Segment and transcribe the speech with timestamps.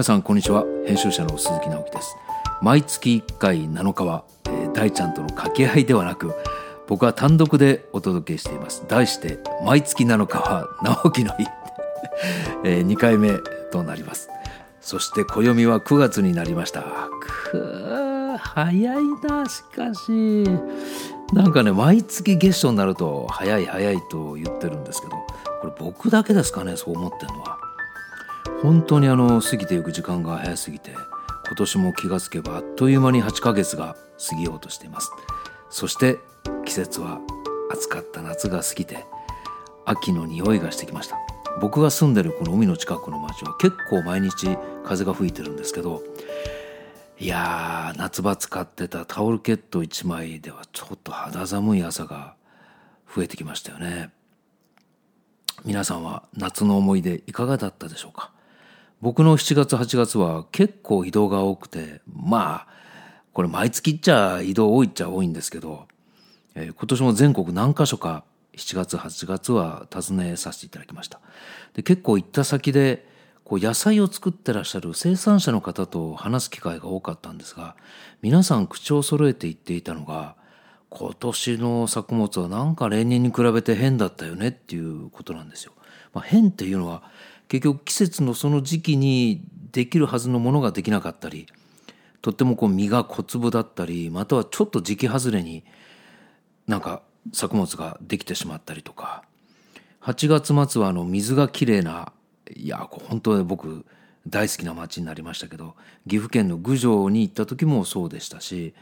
[0.00, 0.64] 皆さんこんにちは。
[0.86, 2.16] 編集者の鈴木直樹です。
[2.62, 6.32] 毎月1回7日は、えー、大ちゃんとの掛け合いではなく
[6.88, 8.82] 僕は単独でお届けしています。
[8.88, 11.44] 題して毎月7日は直樹の日、
[12.64, 13.38] えー、2回目
[13.70, 14.30] となります。
[14.80, 16.82] そして暦は9月になりました。
[17.50, 20.48] く早いなしかし。
[21.34, 25.12] なんかね毎月月初になると早い早いと言ってるんですけど
[25.60, 27.59] これ僕だけですかねそう思ってるのは。
[28.62, 33.96] 本当にあの過ぎていく時間が早すぎて今年も気がつけばあっという間に8ヶ月が
[34.28, 35.10] 過ぎようとしています。
[35.70, 36.18] そして
[36.66, 37.20] 季節は
[37.72, 39.06] 暑かった夏が過ぎて
[39.86, 41.16] 秋の匂いがしてきました。
[41.60, 46.02] 僕が住んでるこの海の近くの町は結構毎日風が吹いてるんですけど
[47.18, 52.34] いやー夏場使ってたタオルケット1枚ではちょっと肌寒い朝が
[53.14, 54.10] 増えてきましたよね。
[55.64, 58.32] 皆さんは夏の思い出いかがだったでしょうか？
[59.00, 62.66] 僕の7月8月は結構移動が多くてまあ
[63.32, 65.86] これ毎月っちゃ移動多いっちゃ多いんですけど、
[66.54, 68.24] えー、今年も全国何箇所か
[68.56, 71.20] 7月8月は訪ねさせていただきました
[71.74, 73.08] で結構行った先で
[73.44, 77.76] こう野菜を作ってらっしゃる生産者の方と話す機会が多かったんですが
[78.22, 80.36] 皆さん口を揃えて言っていたのが
[80.90, 85.72] 今年の作物はなんか例年に比べて変だったよねっていうことなんですよ。
[86.12, 87.04] まあ、変っていうのは
[87.50, 91.46] 結局季節のその時期にできるはずのものができなかったり
[92.22, 95.64] とってもこう実が小粒だったりまたはちょっと時期外れに
[96.66, 97.02] なんか
[97.34, 99.24] 作物ができてしまったりとか。
[100.00, 102.12] 8月末はあの水がきれいな
[102.56, 103.84] いや本当に僕
[104.26, 105.74] 大好きな町になりましたけど
[106.08, 108.74] 岐阜県の郡上に行った時もそうでしたし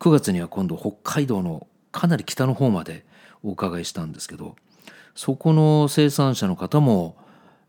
[0.00, 3.04] 9月には今度北海道のかなり北の方まで
[3.42, 4.56] お伺いしたんですけど
[5.14, 7.16] そこの生産者の方も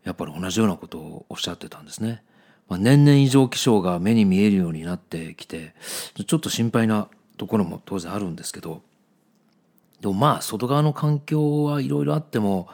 [0.04, 2.22] やっぱり同じようなことをおっしゃってたんですね。
[2.68, 5.74] まあ、年々異常気象が目に見えるようになってきて
[6.26, 8.82] ちょっと心配なところも当然あるんですけど。
[10.00, 12.68] でもまあ外側の環境はいろいろあっても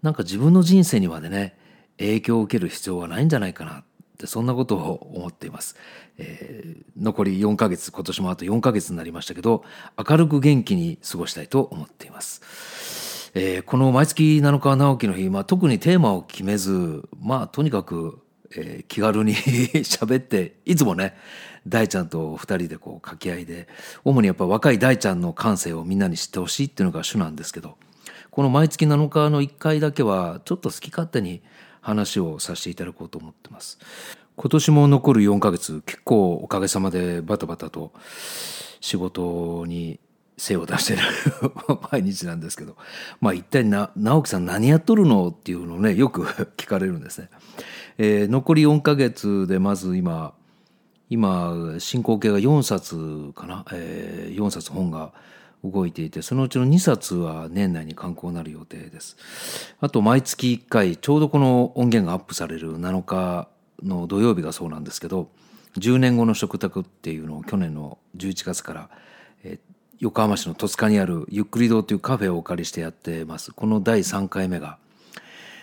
[0.00, 1.56] なんか自分の人生にまでね
[1.98, 3.84] 影響を受ける必要はないんじゃないかなっ
[4.16, 5.74] てそんなことを思っています、
[6.18, 9.64] えー、残り4ヶ月今年もあと4ヶ月になりましたけど
[10.08, 13.17] 明るく元気に過ごしたいと思っています。
[13.34, 18.20] えー、この毎月7日直樹の日、まあ、特にテーマを決めずまあとにかく、
[18.56, 19.34] えー、気軽に
[19.84, 21.16] 喋っていつもね
[21.66, 23.68] 大ちゃんと2人でこう掛け合いで
[24.04, 27.76] 主にやっぱ若い大ちゃんの感性をみんなに知ってほしいっていうのが主なんですけど
[28.30, 31.42] この毎月7日の1回だけはちょっと好き勝手に
[31.80, 33.78] 話をさせていただこうと思ってます。
[34.36, 37.92] 今年も残る4ヶ月結構おかげさまでバタバタと
[38.80, 39.98] 仕事に
[40.38, 41.02] 精を出してる
[41.92, 42.76] 毎日なんですけど、
[43.20, 46.22] まあ一体な、直樹さん何やっとるのっていうのをね、よく
[46.56, 47.28] 聞かれるんですね。
[47.98, 50.32] えー、残り4ヶ月でまず今、
[51.10, 55.12] 今、進行形が4冊かな、えー、4冊本が
[55.64, 59.16] 動いていて、そのうちの2冊は年内に刊行なる予定です。
[59.80, 63.48] あと毎月1回、ちょうどこの音源がアップされる7日
[63.82, 65.30] の土曜日がそうなんですけど、
[65.78, 68.90] 10年後の食卓っていうのを去年の11月から、
[70.00, 73.50] 横浜市の戸塚にあるゆっくり堂というカフェをお借りしてやってます。
[73.50, 74.78] この第3回目が、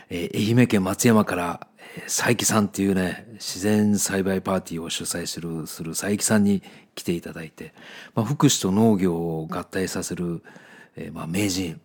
[0.09, 6.61] えー、愛媛県松山から、えー、佐伯さんっていうね、自然栽培パーティーを主催する、する佐伯さんに
[6.95, 7.73] 来ていただいて、
[8.13, 10.43] まあ、福祉と農業を合体させる、
[10.97, 11.79] えー、まあ、名人、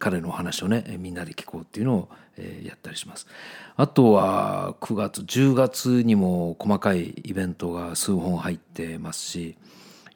[0.00, 3.28] 彼のお話をね、みんなで聞こうっていうのを、えー、やったりします。
[3.76, 9.56] あとは9月、10月にも細かいイベントが数本入ってますし、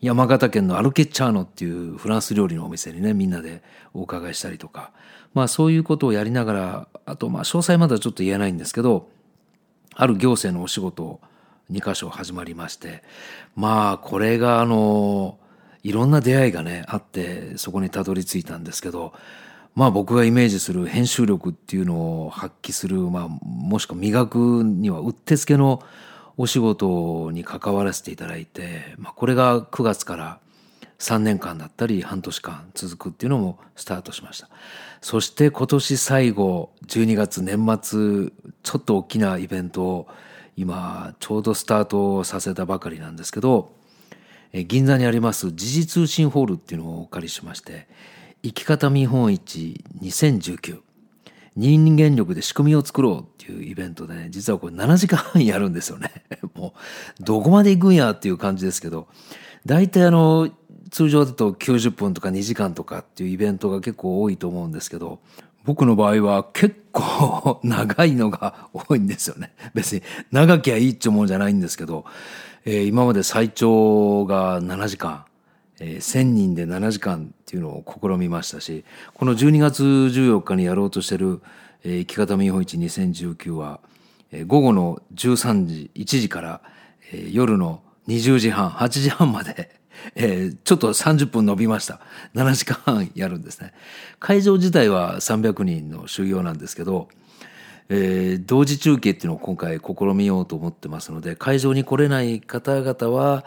[0.02, 3.62] 山形県のアルケッチャーノっていうフランス料理のお店にねみんなで
[3.94, 4.90] お伺いしたりとか。
[5.32, 9.08] まあそういうことをやりながらあとまあ詳細まだちょっと言えないんですけど
[9.94, 11.20] ある行政のお仕事を
[11.70, 13.02] 2箇所始まりまして。
[13.54, 15.38] まあこれがあの
[15.84, 19.12] いろんな出会いがねあってそこにたどり着いたんですけど
[19.74, 25.82] まあ僕がイメージする編集力っていうのを発揮する、まあ、もしくは磨くにはうってつけの
[26.42, 30.40] お仕事に関わらせていただいて、まあ、これが9月から
[30.98, 34.48] 3年間だったり半年間続くっていうのもスタートしました。
[35.00, 38.32] そして今年最後12月年末
[38.64, 40.08] ちょっと大きなイベントを
[40.56, 43.70] 今ちょうどスタートさせたばかりなんですけど
[44.52, 47.86] 銀座にあります時事通信ホールっていうのをお借りしまして
[48.42, 50.80] 生き方見本市2019
[51.56, 56.10] 人間力で仕組みを作ろうっていうイベントでね、実はこれ7時間半やるんですよね。
[56.54, 56.74] も
[57.20, 59.08] う、どこまで行くんやっていう感じですけど、
[59.66, 60.50] 大体あの、
[60.90, 65.20] 通常だと90分とか2時間とかっていうイベントが結構多いと思うんですけど、
[65.64, 69.54] 僕の場合は結構 長いのが多いんですよね。
[69.74, 72.04] 別に長きゃいいっちゅうもんじゃないんですけど、
[72.64, 75.24] えー、今まで最長が7時間、
[75.84, 78.84] えー、1000人で7時間っていうのを試みましたし、
[79.14, 81.42] この12月14日にやろうとしてる、
[81.82, 83.80] えー、生き方見本市2019は、
[84.30, 86.60] えー、午後の13時、1時から、
[87.12, 89.80] えー、夜の20時半、8時半まで
[90.16, 92.00] えー、ちょっと30分伸びました。
[92.34, 93.72] 7時間半やるんですね。
[94.18, 97.08] 会場自体は300人の収容なんですけど、
[97.88, 103.44] えー、同時中継っていうのを今回試みようと思ってますので、会場に来れない方々は、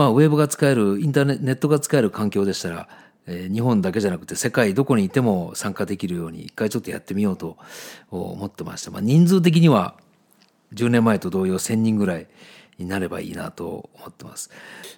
[0.00, 2.88] まあ、ウェブが使える、インターネットが使える環境でしたら、
[3.26, 7.58] えー、日本だけじゃなくて世界どこにいても参加できるように一回ちょっとやってみようと
[8.10, 8.90] 思ってました。
[8.90, 9.94] まあ、人数的には
[10.72, 12.28] 10年前と同様1000人ぐらい
[12.78, 14.50] になればいいなと思ってます。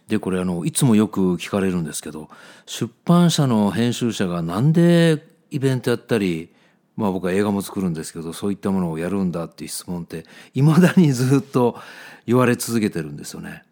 [0.07, 2.31] で、これあの、いつもよく聞かれるんですけど、
[2.67, 6.51] 出版社の編集者がなんでイベントやったり、
[6.95, 11.77] まあ僕は映画も作るんですけど、そういったものをやるんだっていう質問って、未だにずっと
[12.25, 13.65] 言われ続けてるんですよね。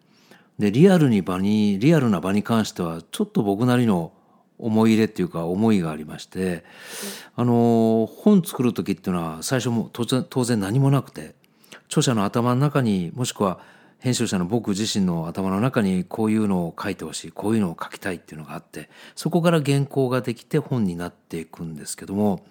[0.61, 4.13] で、リアルに場に、リアルな場に関しては、ちょっと僕なりの
[4.59, 6.65] 思い入れっていうか思いがありまして、
[7.35, 11.35] あの、本作る時っていうのは最初も当然当然何もなくて、
[11.87, 13.59] 著者の頭の中にもしくは
[13.99, 22.45] 編集者の僕自身の頭の中にこういうのを書いてほしいこういうのを書きたいっていうのがあってそこから原稿ができて本になっていくんですけども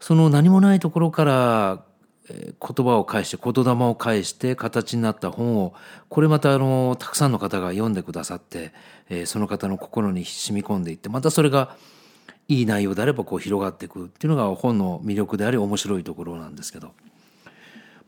[0.00, 1.84] その何もないところから
[2.28, 5.74] 言葉を返して言霊を返して形になった本を
[6.08, 8.72] これまたあのたくさんの方が読んでくださって
[9.26, 11.76] その方の心に染み込んでいってまたそれが
[12.48, 16.92] いい内容であればこう広がっていくっていうのが本の魅力であり面白いところなんですけど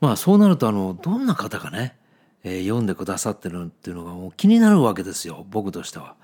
[0.01, 1.95] まあそうなるとあのどんな方がね
[2.43, 6.15] え、読んでくださってるっていうのがもう気になるわけですよ僕としては。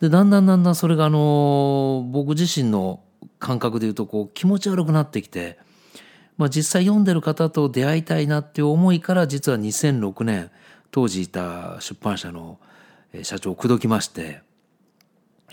[0.00, 3.00] でだんだんだんだんそれがあの僕自身の
[3.40, 5.58] 感覚で言うとこう気持ち悪くなってきて、
[6.38, 10.50] まあ、実際読んでる方と出会いたいなっていう思いから実は2006年
[10.90, 12.58] 当時いた出版社の
[13.22, 14.40] 社長を口説きまして、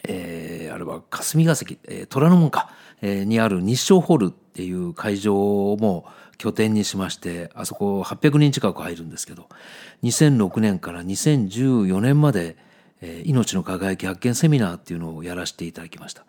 [0.07, 2.69] えー、あれは霞が関、えー、虎ノ門か、
[3.01, 6.05] えー、にある日照ホールっていう会場も
[6.37, 9.49] 拠点にしましてあそこ800人近く入るんですけど
[10.03, 12.57] 2006年から2014年まで
[13.23, 16.25] 命の輝き発見セミナーっていうのをやらせていただきました。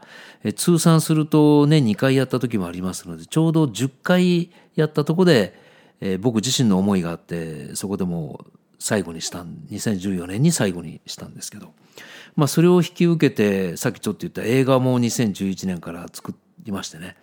[0.54, 5.58] 通算すると年2回やった時もありますので、ちょうど10回やったとこで、
[6.20, 8.44] 僕自身の思いがあって、そこでも
[8.78, 11.72] 最後にしたん、2014年に最後にしたんですけど、
[12.36, 16.34] まあそれを引き受けて、さっきちょっと言った映画も2011年から作
[16.64, 17.16] りましてね、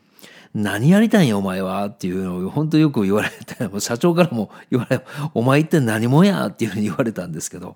[0.56, 5.02] 何やりたいんやお前はっていうのを本当よく言われて、社長からも言われ、
[5.34, 7.76] お前って何もやっていうふうに言われたんですけど、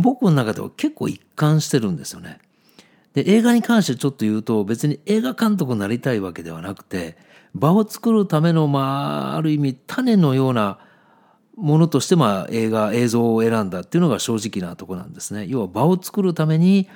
[0.00, 2.38] 僕の中では結構一貫してるんですよね。
[3.14, 7.16] で、映画に関してちょっと言うと、別に映画監督になりたいわけではなくて、
[7.54, 10.78] 場を作るための、まあ、ある意味種のような
[11.56, 15.46] ものとして、まあ、映画、映像を選んだっていうのが正直なとこなんですね。
[15.48, 16.88] 要は場を作るために、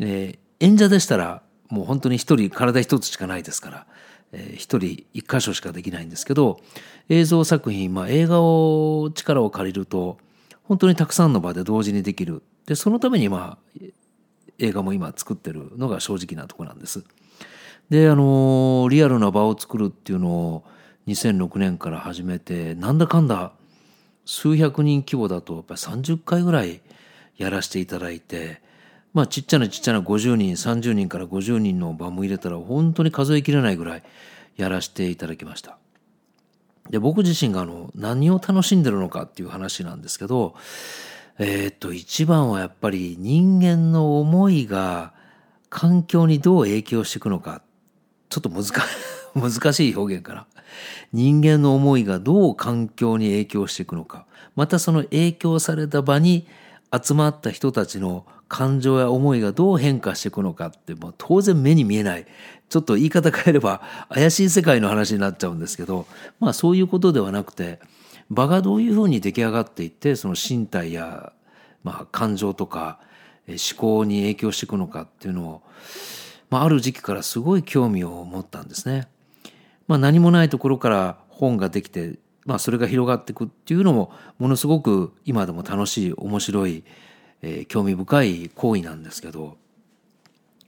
[0.00, 3.86] えー、演者でしたら、もう本当に一人、体一つしかないですから、
[4.32, 6.60] 一人一箇所しかできないんですけど
[7.08, 10.18] 映像作品、まあ、映画を力を借りると
[10.68, 13.80] 本当にたくさんの場で同時にできるでそのためにまあ
[14.58, 17.04] 映画も今作ってるのが正直なとこなんです。
[17.90, 20.64] であのリアルな場を作るっていうのを
[21.06, 23.52] 2006年から始めてなんだかんだ
[24.24, 26.80] 数百人規模だとやっぱり30回ぐらい
[27.36, 28.60] やらせていただいて
[29.14, 34.02] まあちっちゃなちっちゃな50人30人から50人の場も入れたら本当に数えきれないぐらい
[34.56, 35.78] やらせていただきました。
[36.90, 40.54] で僕自身があの何を楽しんでるのかっていう話なんですけど
[41.38, 45.12] えー、っと一番はやっぱり人間の思いが
[45.68, 47.62] 環境にどう影響していくのか
[48.28, 48.50] ちょっと
[49.34, 50.46] 難しい表現かな。
[51.12, 56.46] 人間の思いがどう環境に影響していくのかまたその影響された場に
[56.92, 62.26] 集まった人たちの感情や思いがどう変化していくのかって、まあ、当然目に見えない
[62.68, 66.06] ちょっと言い方変えれば怪しい世界の話になっちゃうんですけど
[66.40, 67.80] まあそういうことではなくて
[68.30, 71.32] 場がどういうふうに出来上がっていってその身体や、
[71.84, 72.98] まあ、感情とか
[73.46, 75.62] 思考に影響していくのかっていうのを、
[76.50, 79.06] まあ、ある時期からすごい興味を持ったんですね。
[79.86, 86.84] まあ、何もないところから本ができてまあ、それが広がっていくっていうのもものすごく今でも楽しい面白い、
[87.42, 89.58] えー、興味深い行為なんですけど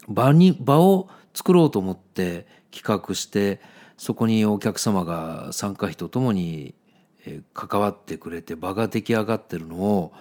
[0.08, 1.08] 場に場を
[1.38, 3.60] 作ろうと思って企画して
[3.96, 6.74] そこにお客様が参加費とともに、
[7.52, 10.12] 関わってくれて場が出来上がってるのを、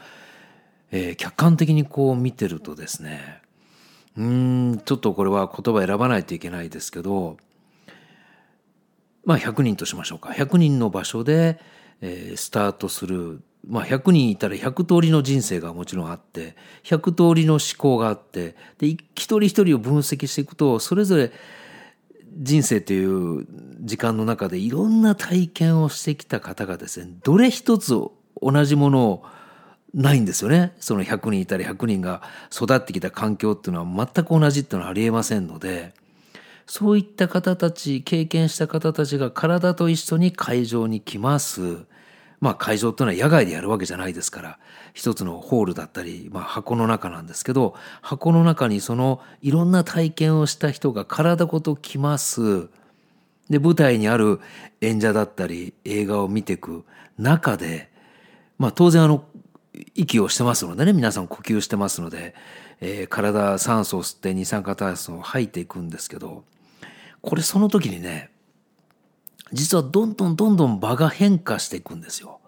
[0.92, 3.40] えー、客観的にこう見てるとですね
[4.18, 7.38] うんちょっとこれは言葉選ばないといけないですけど
[9.24, 10.30] まあ100人としましょうか。
[10.32, 11.60] 100人の場所で、
[12.02, 21.32] えー、スタートするまあ、100人いたら100通りの人生がもちろんあって100通りの思考があってで一人一人を分析していくとそれぞれ
[22.40, 23.46] 人生という
[23.82, 27.94] 時間の中でいろんな体験をしてきた方がですねどれ一つ
[28.42, 29.26] 同じものを
[29.94, 32.22] ないんですよねその100人いたら100人が
[32.54, 35.94] 育ってきた環境っていうのは全く同じっていうのはありえませんので
[36.68, 41.86] そういった方たち経験した方たちが体と一緒に会場に来ます。
[42.40, 44.60] まあ会場というのは野外でやるわけじゃないですから
[44.94, 52.70] 一つのホールだったり、まあ、箱の中なんですけど箱の中にそのいろんな体験をした人が体ごと来ます。
[53.50, 54.42] で舞台にある
[54.82, 56.84] 演者だったり映画を見ていく
[57.18, 57.90] 中で、
[58.58, 59.24] まあ、当然あの
[59.96, 62.36] 息をしてますのでね皆さん呼吸してますので、
[62.82, 66.44] えー、体酸素を吸って二酸化炭素を吐いていくんですけど
[67.22, 68.32] これその時にね
[69.54, 72.40] 実はどんどんどんどん場が変化していくんですよ。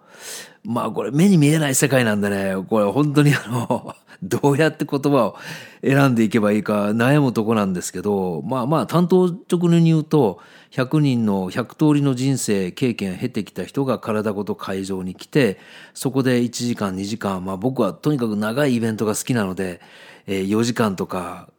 [0.64, 5.38] まあこれ目に見えない世界なんでね、これ本当にあの、 どうやって言葉を
[5.82, 10.40] 選んでいけばいいか悩むとこなんですけど、まあまあ担当直入に言うと、
[10.72, 15.58] 100人の100通りの人生経験を経てきた人が体ごと会場に来て、
[15.94, 19.80] そこで1時間2時間、まあ僕はとにかく長いイベントが好きなので、
[20.28, 21.50] え4時間とか、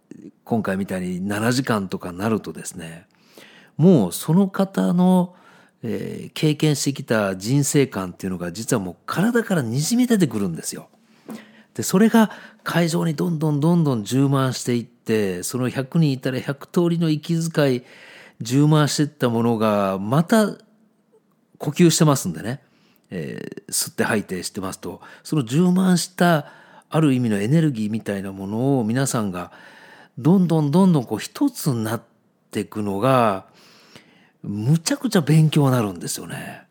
[0.45, 3.07] 今回みたいに7時間とかなるとですね、
[3.81, 5.35] もうその方の、
[5.83, 10.91] えー、経験してきた人生観っていうのが実はもう体からにじみ出てくるんですよ。
[11.73, 12.31] でそれが
[12.63, 17.83] 会場にどんどんどんどん充満していってその100人いたら100通りの息遣い
[18.43, 20.59] 充満していったものがまた
[21.57, 22.61] 呼吸してますんでね、
[23.09, 26.53] えー、吸って吐いてしてますとその充満した
[26.91, 29.53] ある意味のエネルギーみたいなものを皆さんが
[30.19, 32.03] どんどんどんどんこう一つになっ
[32.51, 33.49] ていくのが
[34.43, 36.63] むちゃくちゃ勉強になるんですよね。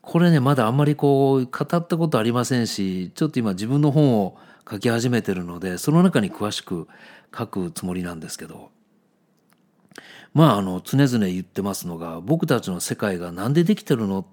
[0.00, 4.36] これね、まだあんまりこう、語ったことありませんし、ちょっと今自分の本を
[4.70, 6.88] 書き始めてるので、その中に詳しく
[7.36, 8.70] 書くつもりなんですけど、
[10.34, 14.24] まあ、あの、常々言ってますのが、僕たちの世界が何でできてるのっ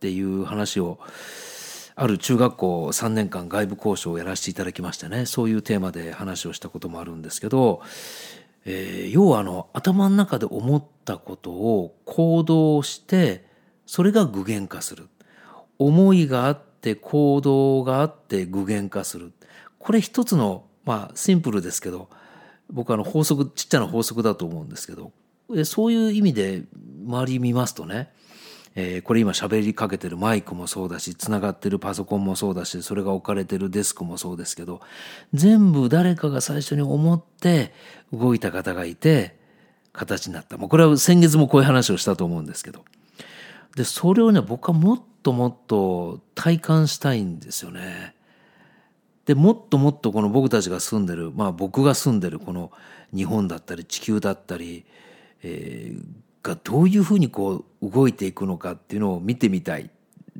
[0.00, 0.98] ていう話を、
[1.98, 7.80] ある中学校3年間外部交渉をやらせていただきましてね、そういうテーマで話をしたこともあるんですけど、
[8.68, 13.46] えー、要はあの頭の中で思ったことを行動して
[13.86, 15.08] それが具現化する。
[15.78, 19.32] 思いがあって行動があって具現化する。
[19.78, 22.08] これ一つのまあシンプルですけど
[22.70, 25.12] 僕あの法則ちっちゃな法則だと思うんですけど。
[25.64, 26.64] そういう意味で
[27.06, 28.10] 周り見ますとね
[28.78, 34.82] えー、これ今喋りかけてるマイクもそうだし、つながってるパソコンもそうだし、それが置かれてるデスクもそうですけど、
[35.32, 37.72] 全部誰かが最初に思って
[38.12, 39.34] 動いた方がいて、
[39.94, 40.58] 形になった。
[40.58, 42.84] もうこれは先月もこういう話をしたと思うんですけど。
[43.76, 48.14] で、それをね、僕はもっともっと体感したいんですよね。
[49.24, 52.70] で、もっともっとこの僕たちが住んでる、まあ僕が住んでるこの
[53.14, 54.84] 日本だったり地球だったり、
[55.42, 56.04] えー、
[56.46, 59.90] がどういうふうにこう動いていくのかっていうのを見てみたい。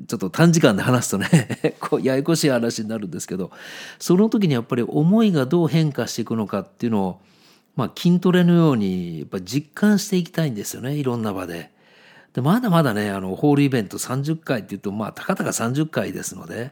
[0.07, 3.49] ちょっと短時間で話すとね こうややこしい話になるんですけど
[3.97, 7.21] その時にやっぱり思いがどう変化していくのかっていうのを、
[7.75, 11.71] まあ、筋トレのようにやっぱ実感していきたいんですよねいろんな場で。
[12.33, 16.71] でまだまだねあのホールイベント30回っていうとまあたかたか30回ですので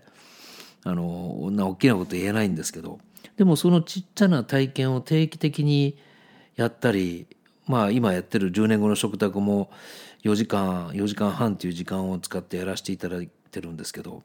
[0.83, 1.01] あの
[1.41, 2.99] こんな大きなこと言えないんですけど
[3.37, 5.97] でもそのちっちゃな体験を定期的に
[6.55, 7.25] やったり
[7.67, 9.69] まあ今やってる10年後の食卓も
[10.23, 14.23] 4時間4時間半っていう時間を使ってやらせていただいてるんですけど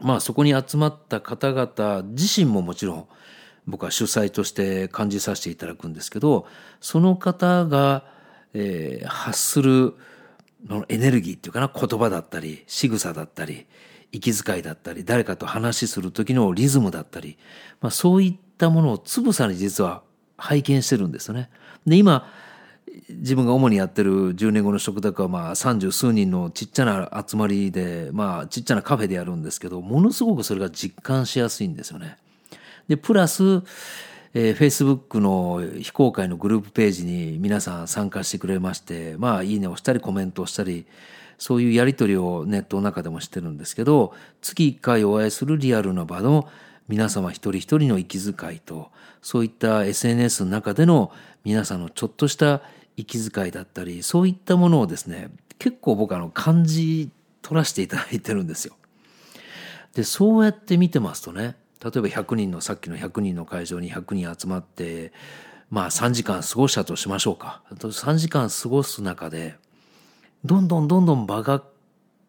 [0.00, 3.08] まあそこに集まった方々自身ももちろん
[3.66, 6.46] 僕は主催として感じさせていただくんですけど
[6.80, 8.04] その方が、
[8.54, 9.94] えー、発する
[10.66, 13.66] のエネルギーっていうかな言葉だったり仕草だったり
[14.12, 17.38] 息遣いだったり誰かと話する時のリズムだったり、
[17.80, 20.02] まあ、そういったものをつぶさに実は
[20.36, 21.50] 拝見してるんですよね。
[21.86, 22.28] で今
[23.08, 32.16] 自分が主にやってる10年後の食卓はまあ三十数人のちっちゃな集まりでまあちっちゃなカフェでやるんですけどものすごくそれが実感しやすいんですよね。
[32.88, 33.62] でプラス、
[34.34, 40.86] えー、Facebook の非公開のグループページに皆さん参加してくれましてまあいいねをしたりコメントをしたり
[41.38, 46.48] そういうやり取りをネットの中でもしてるんですけど月1回お会いするリアルな場の
[46.88, 51.12] 皆様一人一人の息遣いとそういった SNS の中での
[51.44, 52.62] 皆さんのちょっとした
[52.96, 57.10] 息遣いだったりそういったものをですね結構僕あの感じ
[57.40, 58.74] 取らせていただいてるんですよ。
[59.94, 65.12] でそうやって見てますとね例えば100人のさっきの100人の会場に100人集まって
[65.70, 67.62] まあ3時間過ごしたとしましょうか。
[67.74, 69.56] 3時間過ごす中で
[70.44, 71.62] どんどんどんどん場が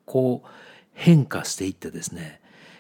[0.05, 0.50] こう
[0.93, 2.39] 変化していってですね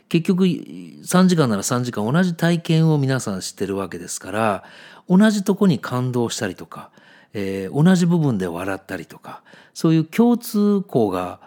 [0.09, 4.63] 結局3時間なら3時間同じ体験を皆さんしてるわけですから
[5.09, 6.91] 同じとこに感動したりとか、
[7.33, 9.43] えー、同じ部分で笑ったりとか
[9.73, 11.39] そういう共通項が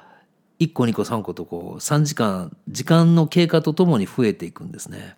[0.58, 5.16] 1個2個3個とこう3時間時間の経過とともに増えていくんですね。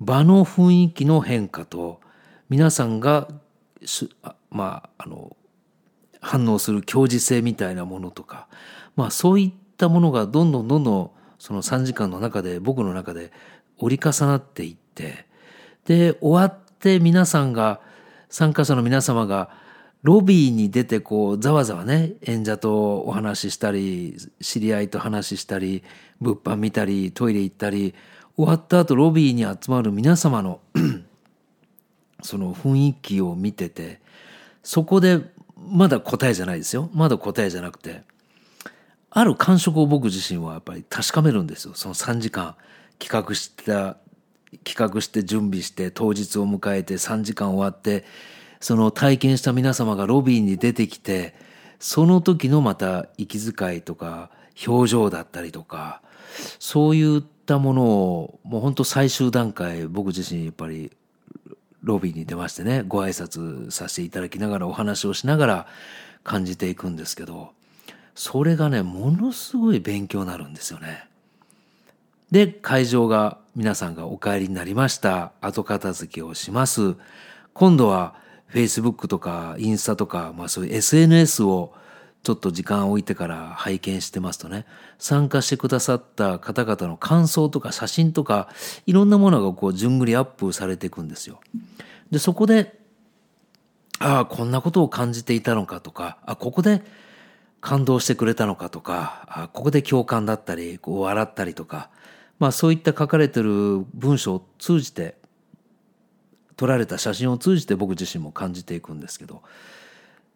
[0.00, 2.00] 場の雰囲気の変化と
[2.48, 3.28] 皆さんが
[4.50, 5.36] まああの
[6.20, 8.46] 反応する共時性みたいなものとか、
[8.96, 13.32] まあ、そういったものがどんどんどんどんその3時間の中で僕の中で
[13.78, 15.26] 折り重なっていって
[15.86, 17.80] で終わって皆さんが
[18.28, 19.50] 参加者の皆様が
[20.02, 25.82] ロビーに出てこうざわざわね演者とお話ししたり知り合いと話したり
[26.20, 27.94] 物販見たりトイレ行ったり
[28.36, 30.60] 終わった後ロビーに集まる皆様の
[32.22, 34.00] その雰囲気を見てて
[34.62, 35.20] そこで
[35.56, 36.90] まだ答えじゃないですよ。
[36.92, 38.02] まだ答えじゃなくて
[39.10, 41.74] ある感触を僕自身はやっぱり確かめるんですよ。
[41.74, 42.54] その3時間
[42.98, 43.96] 企画した
[44.64, 48.04] 企画して準備して当日を迎えて3時間終わって
[48.60, 51.34] その体験した皆様がロビーに出てきて
[51.78, 54.30] その時のまた息遣いとか
[54.66, 56.02] 表情だったりとか
[56.58, 60.90] そういったものをもう本当最終段階僕自身やっぱり
[61.82, 65.66] ロビーに出ましてねご挨拶させていただきながらお話をしながら
[66.22, 67.52] 感じていくんですけど
[68.14, 71.08] それがねものすごい勉強になるんですよね。
[72.30, 76.94] で会場が皆さんがお帰りになりました後片付けをします
[77.52, 78.14] 今度は
[78.52, 81.74] Facebook とかインスタとか、まあ、そういう SNS を
[82.22, 84.66] ちょっと時間を置いてから拝見してますとね
[84.98, 88.48] 参加してくださった方々の感想とか写真とか
[88.86, 91.40] いろんなものがこう順繰りアップされていくんですよ。
[92.10, 92.78] でそこで
[93.98, 96.82] ああこんなことを感じていたのかとかあここで
[97.60, 101.90] 感動してくれたのかとかここで共感だったりこう笑ったりとか、
[102.38, 105.16] まあ、そういった書かれてる文章を通じて
[106.56, 109.42] 撮られた写真を通じて僕自身も感じていくんですけど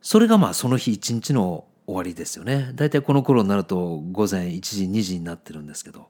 [0.01, 6.09] それがまあその日一日の終わりですよね大体この頃になると午前1時2時になってるんですけど、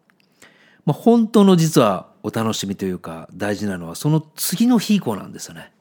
[0.85, 5.74] まあ、本当の実はお楽しみというか大事なのはその次の日以降なんですよね。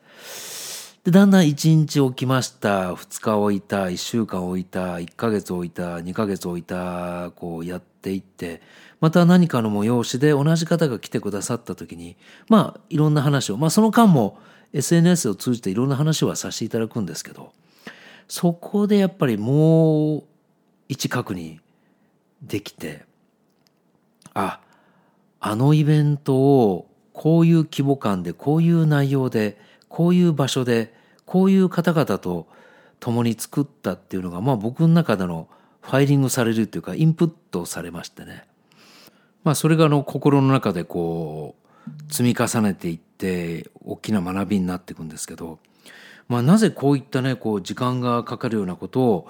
[1.03, 2.93] でだんだん1日置きました。
[2.93, 8.61] 2日置いた1週間置いた1ヶ月置いた2ヶ月置いたこうやっていって
[9.01, 12.15] また何かの催しで同じ方が来てくださった時に
[12.47, 14.39] まあいろんな話をまあその間も
[14.71, 17.51] SNS を通じていろんな話はさせていただくんですけど
[18.29, 20.23] そこでやっぱりもう
[20.87, 21.57] 一確認
[22.41, 23.03] できて
[24.33, 24.61] あ
[25.41, 29.57] あのイベントをこういう規模感でこういう内容で
[29.93, 30.91] こういう場所で
[31.27, 32.47] こういう方々と
[32.99, 35.47] 共に作ったっていうのがまあ僕の中での
[35.81, 38.47] ファイリングされるというかインプットされましてね。
[39.43, 41.53] まあそれがあの心の中でこ
[41.87, 45.59] う積み重ねていって大きな学びになっていくんですけど、
[46.27, 49.27] まあ、なぜこういったねこう時間がかかるようなことを、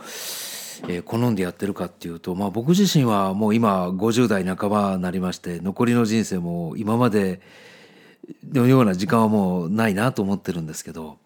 [0.88, 7.42] え、好んでやってるかっていうと、まあ、僕自身はもう今50代半ばになりまして残りの人生も今まで
[8.52, 11.18] のような時間はもうないなと思ってるんですけど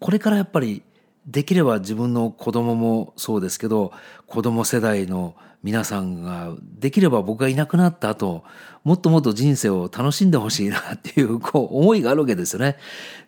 [0.00, 0.82] これからやっぱり
[1.26, 3.92] できれば自分の子供もそうですけど
[4.26, 8.42] 子供世代の皆さんができれば僕がいなくなった後
[8.82, 12.78] もっともっと人生を楽しんでほしいなっていうこう思いがあるわけですよね。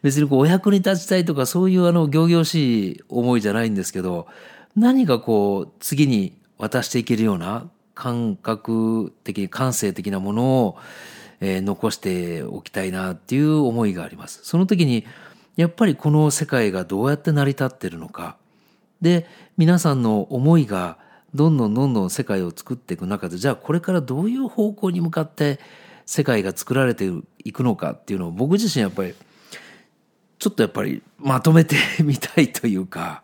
[0.02, 4.26] 別にこうお役に立ちたいとかそういうあの仰々しい思いじゃないんですけど
[4.74, 10.76] 何かこう次に渡していけるような感覚的感性的なものを、
[11.40, 14.40] えー、残しておきたいなっていう思いがあります。
[14.44, 15.04] その時に
[15.56, 18.36] やっぱりこの世界がどうやって成り立ってるのか
[19.00, 20.98] で皆さんの思いが
[21.34, 25.60] どんどんどんどん世界を作っていく中でじゃあこれからどういう方向に向かって
[26.06, 27.10] 世界が作られて
[27.44, 29.14] いくのかっていうのを僕自身やっぱり
[30.38, 33.22] ちょっとやっぱりまとめてみたいというか、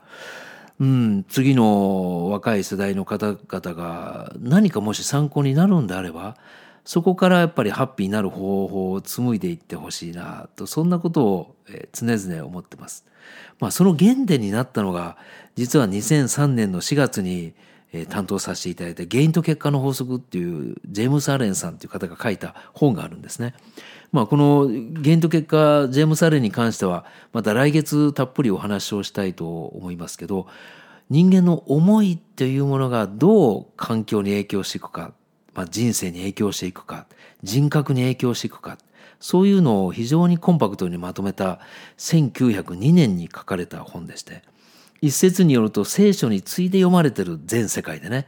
[0.78, 6.36] うん、次の若い世代の方々が何かもし参考になるんであれば
[6.84, 11.56] そこからやっぱりハッピーになる方法を紡いでいってほしいなとそんなことを
[11.92, 13.04] 常々思ってます。
[13.58, 15.16] まあその原点になったのが
[15.56, 17.54] 実は2003年の4月に、
[18.08, 23.54] 担当させていただいた「原因と結果の法則」っていうジェームス・アレンさんという方が書いた本があるんですね。
[24.12, 30.46] まあ、この原因と結果ジェームス・アレンに関してはまた来月たっぷりお話をしたいと思いますけど
[31.10, 35.12] 人間の思いっていうものがどう環境に影響していくか、
[35.54, 37.06] まあ、人生に影響していくか
[37.42, 38.78] 人格に影響していくか
[39.18, 41.60] そういうのを非常にコンパクトにまとめた
[41.98, 44.42] 1902年に書かれた本でして
[45.02, 48.26] 一説によると聖書に次いで読まれてる全世界でね、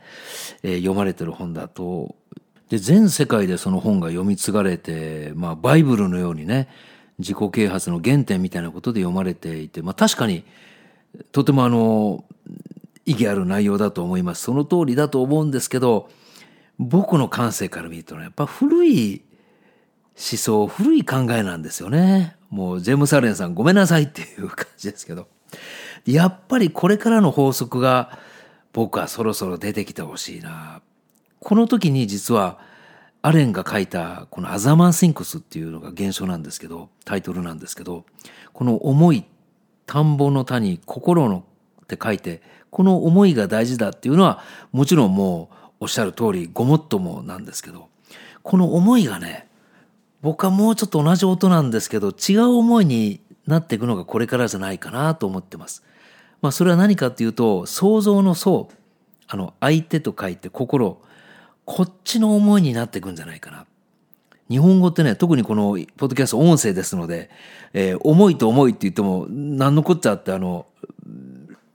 [0.62, 2.14] えー、読まれてる本だと
[2.68, 6.68] で全世界でその本が読み継がれて、まあ、バイブルのようにね
[7.18, 10.44] 自己啓発の原点みたいなことで読まれていて、まあ、確かに
[11.30, 12.24] とてもあの
[13.04, 14.44] 意義ある内容だと思います。
[14.44, 16.08] その通りだと思うんですけど
[16.88, 19.22] 僕の感性から見るとやっぱ古い
[20.16, 22.36] 思想古い考えなんですよね。
[22.50, 25.28] もうジェームス・アレンさんごめんなさいっていう感じですけど。
[26.06, 28.18] やっぱりこれからの法則が
[28.72, 30.82] 僕はそろそろ出てきてほしいな。
[31.40, 32.58] この時に実は
[33.20, 38.04] アレンが書いたこのアザマンシンクスっていうのが現象なんですけどタイトルなんですけど
[38.52, 39.24] この思い
[39.86, 41.44] 田んぼの谷心の
[41.82, 44.42] って書いてこの思いが大事だっていうのは
[44.72, 47.88] もちろんもうおっしゃる通りごもっともなんですけど
[48.44, 49.48] この思いがね
[50.20, 55.82] 僕はもうちょっと同じ音なんですけど違う思いになっていくのがこれからじゃないかなと思ってます。
[56.40, 58.68] まあそれは何かっていうと想像の層
[59.26, 60.98] あの相手と書いて心
[61.64, 63.66] こっちの思いになっていくんじゃないかな。
[64.48, 67.28] 日本語ってね特にこのポッドキャスト音声ですので、
[67.72, 70.66] えー、思いと思いって言っても何のこっちゃってあの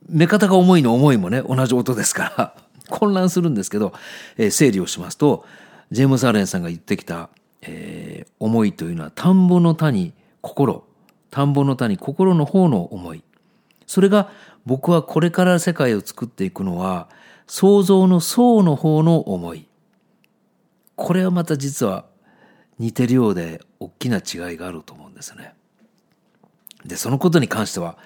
[0.08, 3.92] 目方が重いの思いもね同じ音ですから混乱するんですけど、
[4.36, 5.44] えー、整理をしますと
[5.90, 7.30] ジェームス・アレンさんが言ってきた、
[7.62, 10.84] えー、思いというのは田んぼの谷心。
[11.30, 13.22] 田んぼの谷心の方の思い。
[13.86, 14.30] それが
[14.66, 17.08] 僕はこれから世界を作っていくのは
[17.46, 19.66] 想像の層の方の思い。
[20.94, 22.04] これはまた実は
[22.78, 25.54] 似てるようで大きな違いがあると思うんですね。
[26.84, 27.98] でそのことに関しては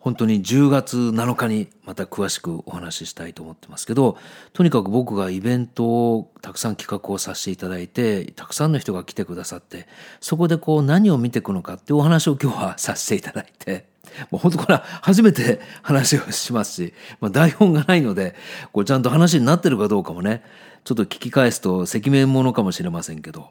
[0.00, 4.16] 本当に10月7日にまた詳しくお話ししたいと思ってますけど
[4.54, 9.86] とにかく僕がイベントをたくさん企画をさせていただいてたくさんの人が来てくださって
[10.20, 13.90] そこでこう何を見ていくのかっていうお話を今日はさせていただいて
[14.30, 18.34] もう本当これは初めて話をしますし、まあ、台本がないので
[18.72, 20.42] こうちゃんと話になってるかどうかもね
[20.84, 23.50] ちょっと聞き返すと赤面ものかもしれませんけど、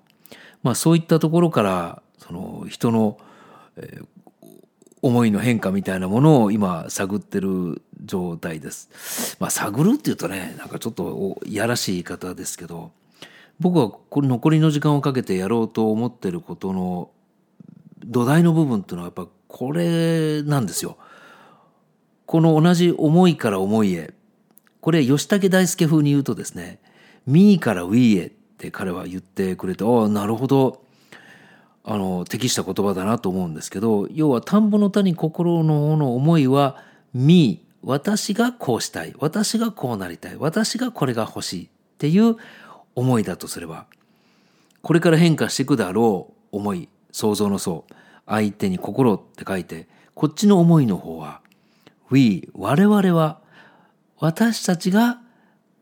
[0.64, 3.18] まあ、そういったところからその人の、
[3.78, 4.06] えー、
[5.02, 9.38] 思いの変化みたいなものを今探ってる状態です。
[9.40, 12.92] まあ、探るっていうとねなんかちょっといやらしい言い方ですけど
[13.60, 17.10] 僕はこれ残りの時間をかけてやろうと思ってることの
[18.06, 20.98] 土台の部分っていうのはやっぱこれなんですよ。
[22.26, 24.14] この同じ思いから思いへ
[24.82, 26.80] これ吉武大輔風に言うとですね
[27.26, 30.84] 「ミーからウィーへ」って彼は言ってくれてああなるほど
[31.91, 36.78] あの適した言葉だなと思うんですけど要は田んぼの谷心のの思いは
[37.15, 42.36] 「me」私がこうしたい私がこうなりたい私がこれが欲しいっていう
[42.93, 43.88] 思いだとすれば
[44.84, 47.86] これから変化していくであろう思い想像の層
[48.28, 51.41] 相手に心って書いてこっちの思いの方は
[52.12, 53.39] We 我々は
[54.19, 55.21] 私たちが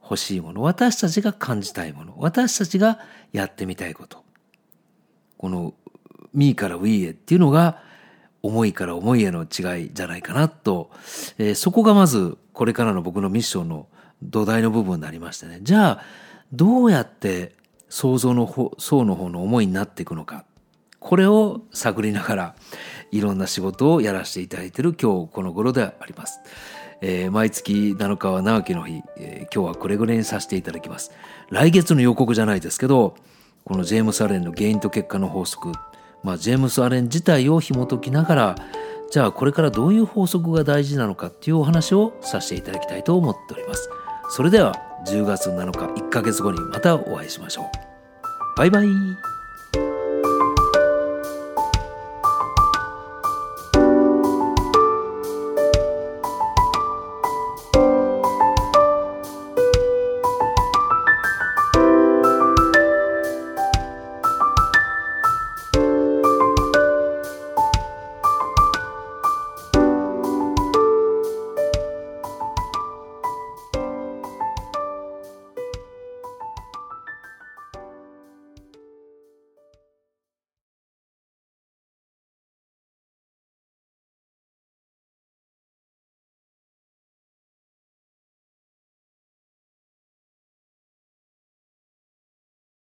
[0.02, 3.00] 欲しいもの私たちが感じたいもの私たちが
[3.34, 4.26] やってみたいこと。
[5.38, 5.74] この
[6.34, 7.82] me から we へっていうのが
[8.44, 10.90] 思いから思いへの違いじゃないかなと、
[11.38, 13.88] えー、そこがまずこれからの僕のミッションの
[14.24, 15.60] 土台の部分になりましてね。
[15.62, 16.04] じゃあ
[16.54, 17.54] どうやって
[17.90, 20.46] 想像の方層の方の思いになっていくのか。
[21.00, 22.56] これを探りながら
[23.12, 26.40] いろんな仕事をやらせていただいている今日この頃であります。
[27.02, 31.12] えー、毎月7日は長きの日、えー、今日はこれぐらいにさせていただきます。
[31.50, 33.16] 来月の予告じゃないですけど
[33.64, 35.72] このジェームス・アレンの原因と結果の法則。
[36.28, 38.56] まあ、ジェームス・アレン自体を紐解きながら
[39.10, 43.90] じゃあこれからどういう法則が大事なのかっていうお話をさせていただきたいと思っております。
[44.30, 44.74] それでは
[45.08, 47.66] 10月7日1ヶ月後にまたお会いしましょう。
[48.58, 49.37] バイバイ。